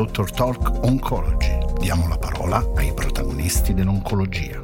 [0.00, 0.30] Dr.
[0.30, 1.58] Talk Oncology.
[1.78, 4.58] Diamo la parola ai protagonisti dell'oncologia.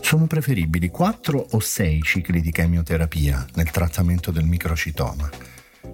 [0.00, 5.28] Sono preferibili 4 o 6 cicli di chemioterapia nel trattamento del microcitoma?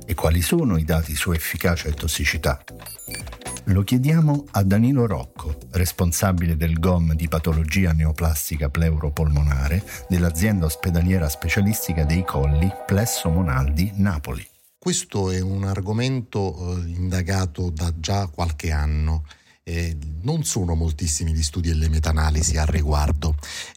[0.04, 2.62] E quali sono i dati su efficacia e tossicità?
[3.70, 12.04] Lo chiediamo a Danilo Rocco, responsabile del GOM di patologia neoplastica pleuropolmonare dell'azienda ospedaliera specialistica
[12.04, 14.46] dei Colli Plesso Monaldi, Napoli.
[14.78, 19.24] Questo è un argomento eh, indagato da già qualche anno
[19.64, 23.34] eh, non sono moltissimi gli studi e le meta-analisi al riguardo.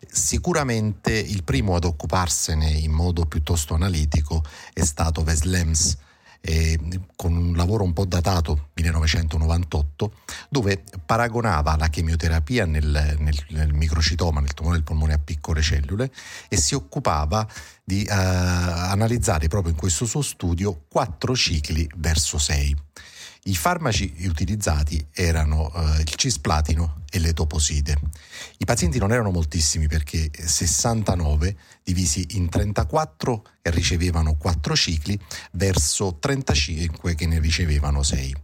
[0.10, 5.98] Sicuramente il primo ad occuparsene in modo piuttosto analitico è stato Veslems.
[6.44, 6.80] Eh,
[7.16, 10.14] con un lavoro un po' datato, 1998,
[10.50, 16.12] dove paragonava la chemioterapia nel, nel, nel, microcitoma, nel tumore del polmone a piccole cellule,
[16.50, 17.48] e si occupava
[17.84, 22.76] di eh, analizzare proprio in questo suo studio quattro cicli verso sei.
[23.44, 28.00] I farmaci utilizzati erano eh, il cisplatino e l'etoposide.
[28.58, 35.20] I pazienti non erano moltissimi perché 69 divisi in 34 che ricevevano 4 cicli
[35.54, 38.36] verso 35 che ne ricevevano 6.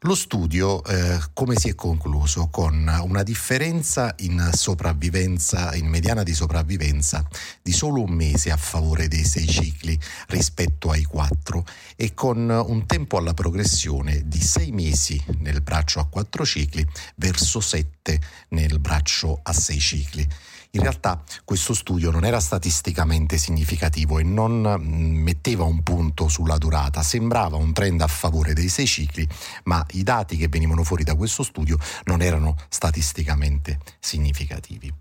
[0.00, 2.48] Lo studio eh, come si è concluso?
[2.48, 7.26] Con una differenza in sopravvivenza, in mediana di sopravvivenza
[7.62, 11.64] di solo un mese a favore dei sei cicli rispetto ai quattro
[11.96, 17.60] e con un tempo alla progressione di sei mesi nel braccio a quattro cicli verso
[17.60, 20.28] sette nel braccio a sei cicli.
[20.74, 26.58] In realtà questo studio non era statisticamente significativo e non mm, metteva un punto sulla
[26.58, 29.26] durata, sembrava un trend a favore dei sei cicli,
[29.64, 34.92] ma i dati che venivano fuori da questo studio non erano statisticamente significativi.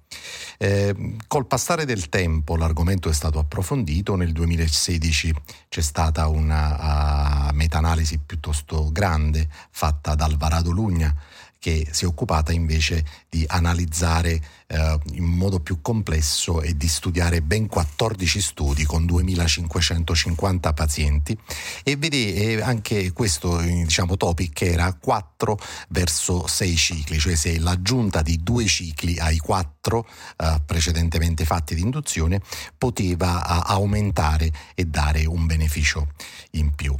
[0.59, 5.33] Eh, col passare del tempo l'argomento è stato approfondito, nel 2016
[5.69, 11.13] c'è stata una uh, meta-analisi piuttosto grande fatta da Alvarado Lugna
[11.63, 14.37] che si è occupata invece di analizzare
[14.67, 21.37] eh, in modo più complesso e di studiare ben 14 studi con 2550 pazienti
[21.85, 25.57] e vede anche questo diciamo, topic era 4
[25.87, 31.81] verso 6 cicli, cioè se l'aggiunta di due cicli ai 4 eh, precedentemente fatti di
[31.81, 32.41] induzione
[32.77, 36.09] poteva eh, aumentare e dare un beneficio
[36.51, 36.93] in più.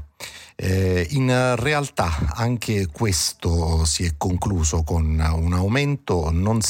[0.56, 6.62] Eh, in realtà anche questo si è concluso con un aumento non,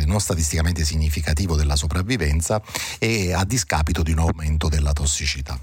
[0.00, 2.60] eh, non statisticamente significativo della sopravvivenza
[2.98, 5.58] e a discapito di un aumento della tossicità.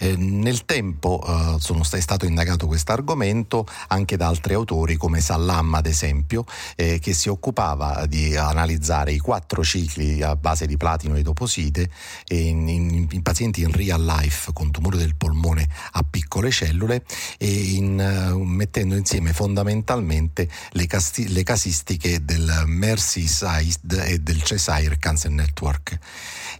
[0.00, 5.20] Eh, nel tempo eh, sono, è stato indagato questo argomento anche da altri autori come
[5.20, 6.44] Sallam ad esempio
[6.76, 11.90] eh, che si occupava di analizzare i quattro cicli a base di platino e doposite
[12.28, 17.02] in, in, in, pazienti in real life con tumore del polmone a piccole cellule
[17.36, 24.96] e in, uh, mettendo insieme fondamentalmente le, casti- le casistiche del Merseyside e del Cheshire
[24.98, 25.98] Cancer Network.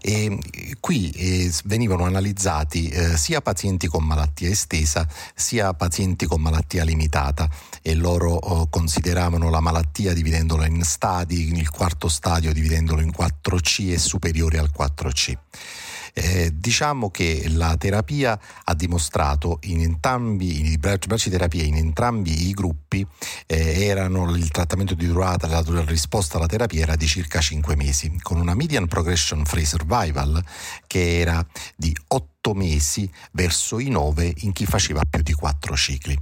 [0.01, 0.37] E
[0.79, 7.49] qui eh, venivano analizzati eh, sia pazienti con malattia estesa sia pazienti con malattia limitata
[7.81, 13.91] e loro oh, consideravano la malattia dividendola in stadi, il quarto stadio dividendolo in 4C
[13.91, 15.37] e superiore al 4C.
[16.13, 22.51] Eh, diciamo che la terapia ha dimostrato in entrambi i bracci terapia in entrambi i
[22.51, 23.05] gruppi
[23.45, 27.75] eh, erano il trattamento di durata, la, la risposta alla terapia era di circa 5
[27.75, 30.43] mesi, con una median progression free survival
[30.87, 36.17] che era di 8 mesi verso i 9 in chi faceva più di 4 cicli.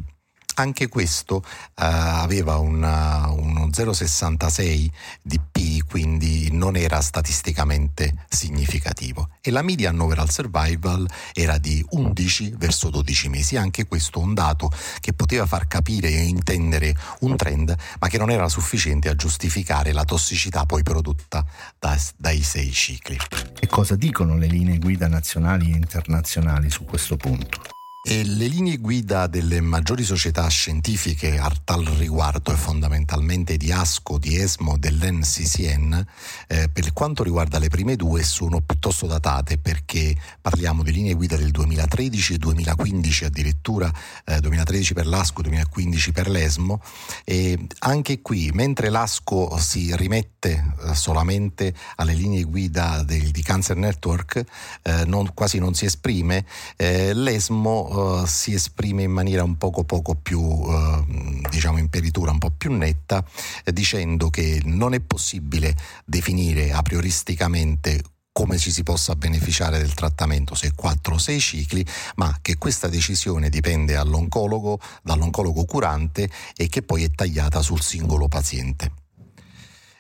[0.59, 4.89] Anche questo eh, aveva una, uno 0,66
[5.21, 5.39] di
[5.87, 9.29] quindi non era statisticamente significativo.
[9.41, 14.71] E la median overall survival era di 11 verso 12 mesi, anche questo un dato
[14.99, 19.91] che poteva far capire e intendere un trend, ma che non era sufficiente a giustificare
[19.93, 21.45] la tossicità poi prodotta
[21.79, 23.17] da, dai sei cicli.
[23.59, 27.76] E cosa dicono le linee guida nazionali e internazionali su questo punto?
[28.09, 34.17] E le linee guida delle maggiori società scientifiche a tal riguardo e fondamentalmente di ASCO,
[34.17, 36.05] di ESMO, dell'NCCN,
[36.47, 41.35] eh, per quanto riguarda le prime due sono piuttosto datate perché parliamo di linee guida
[41.35, 43.91] del 2013 e 2015 addirittura,
[44.23, 46.81] eh, 2013 per l'ASCO, 2015 per l'ESMO.
[47.25, 53.75] E anche qui mentre l'ASCO si rimette eh, solamente alle linee guida del, di Cancer
[53.75, 54.45] Network,
[54.83, 56.45] eh, non, quasi non si esprime,
[56.77, 62.37] eh, l'ESMO uh, si esprime in maniera un poco, poco più, uh, diciamo, imperitura, un
[62.37, 63.25] po' più netta,
[63.63, 68.01] eh, dicendo che non è possibile definire a prioristicamente
[68.37, 71.83] come ci si possa beneficiare del trattamento, se 4 o 6 cicli,
[72.17, 78.27] ma che questa decisione dipende dall'oncologo, dall'oncologo curante e che poi è tagliata sul singolo
[78.27, 78.91] paziente.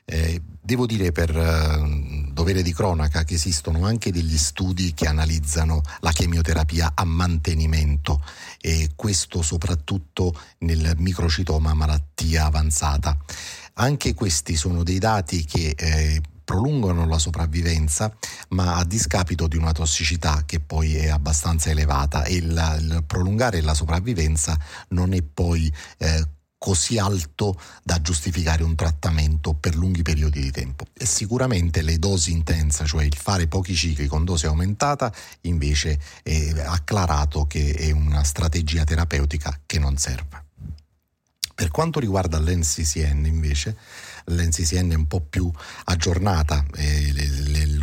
[0.05, 5.81] Eh, devo dire per eh, dovere di cronaca che esistono anche degli studi che analizzano
[6.01, 6.56] la chemioterapia
[6.93, 8.21] a mantenimento
[8.59, 13.17] e questo soprattutto nel microcitoma malattia avanzata.
[13.75, 18.15] Anche questi sono dei dati che eh, prolungano la sopravvivenza,
[18.49, 23.61] ma a discapito di una tossicità che poi è abbastanza elevata e il, il prolungare
[23.61, 24.57] la sopravvivenza
[24.89, 26.25] non è poi eh,
[26.57, 30.85] così alto da giustificare un trattamento per lunghi periodi di tempo.
[30.93, 36.59] E sicuramente le dosi intense, cioè il fare pochi cicli con dose aumentata, invece è
[36.59, 40.45] acclarato che è una strategia terapeutica che non serve.
[41.53, 43.75] Per quanto riguarda l'NCCN invece,
[44.27, 45.51] l'NCCN è un po' più
[45.85, 47.13] aggiornata, eh,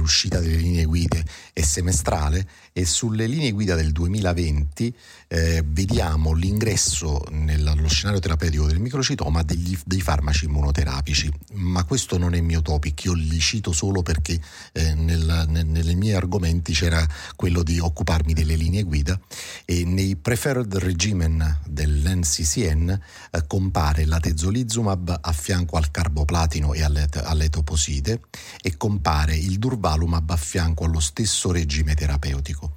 [0.04, 4.94] l'uscita delle linee guida è semestrale e sulle linee guida del 2020
[5.28, 12.34] eh, vediamo l'ingresso nello scenario terapeutico del microcitoma degli, dei farmaci immunoterapici, ma questo non
[12.34, 14.38] è mio topic, io li cito solo perché
[14.72, 17.06] eh, nel, nel, nei miei argomenti c'era
[17.36, 19.18] quello di occuparmi delle linee guida
[19.64, 22.90] e nei preferred regimen dell'NCCN
[23.30, 25.90] eh, compare la tezolizumab a fianco al
[26.34, 28.20] carboplatino e all'etoposide
[28.60, 32.72] e compare il durvalumab a fianco allo stesso regime terapeutico.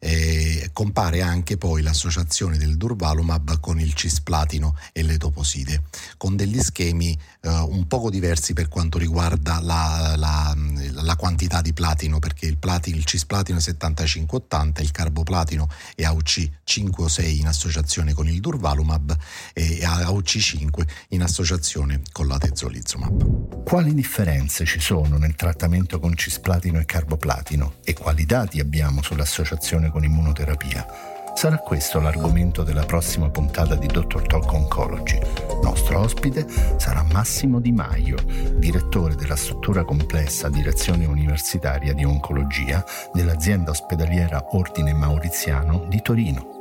[0.00, 5.82] Eh, compare anche poi l'associazione del durvalumab con il cisplatino e l'etoposide,
[6.16, 10.54] con degli schemi eh, un poco diversi per quanto riguarda la, la,
[11.02, 16.48] la quantità di platino, perché il, platino, il cisplatino è 75-80, il carboplatino è AUC
[16.64, 19.16] 5 o 6 in associazione con il durvalumab
[19.52, 23.64] e AUC 5 in associazione con la tezolizumab.
[23.64, 29.90] Quali differenze ci sono nel trattamento con cisplatino e carboplatino e quali dati abbiamo sull'associazione
[29.90, 31.17] con immunoterapia.
[31.38, 34.26] Sarà questo l'argomento della prossima puntata di Dr.
[34.26, 35.20] Talk Oncology.
[35.62, 36.44] Nostro ospite
[36.78, 38.16] sarà Massimo Di Maio,
[38.56, 46.57] direttore della struttura complessa Direzione Universitaria di Oncologia dell'azienda ospedaliera Ordine Mauriziano di Torino.